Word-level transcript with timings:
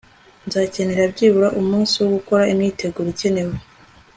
nzakenera 0.47 1.03
byibura 1.13 1.49
umunsi 1.61 1.93
wo 2.01 2.09
gukora 2.15 2.49
imyiteguro 2.53 3.07
ikenewe 3.13 3.55